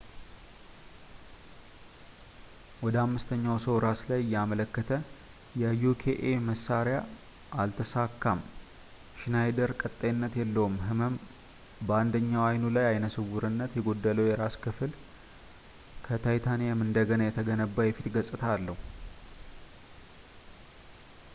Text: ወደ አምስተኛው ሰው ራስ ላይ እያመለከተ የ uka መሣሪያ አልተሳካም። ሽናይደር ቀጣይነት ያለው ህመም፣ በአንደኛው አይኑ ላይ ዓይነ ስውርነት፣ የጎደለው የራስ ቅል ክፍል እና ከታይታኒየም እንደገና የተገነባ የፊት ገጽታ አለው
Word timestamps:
ወደ 2.85 2.95
አምስተኛው 3.07 3.57
ሰው 3.65 3.75
ራስ 3.83 3.99
ላይ 4.11 4.19
እያመለከተ 4.23 4.89
የ 5.61 5.65
uka 5.89 6.15
መሣሪያ 6.47 6.95
አልተሳካም። 7.63 8.39
ሽናይደር 9.23 9.73
ቀጣይነት 9.81 10.35
ያለው 10.41 10.67
ህመም፣ 10.87 11.15
በአንደኛው 11.89 12.45
አይኑ 12.47 12.63
ላይ 12.77 12.87
ዓይነ 12.93 13.09
ስውርነት፣ 13.17 13.71
የጎደለው 13.79 14.29
የራስ 14.29 14.55
ቅል 14.61 14.61
ክፍል 14.67 14.91
እና 14.95 16.03
ከታይታኒየም 16.07 16.83
እንደገና 16.87 17.21
የተገነባ 17.29 17.77
የፊት 17.89 18.07
ገጽታ 18.17 18.43
አለው 18.57 18.77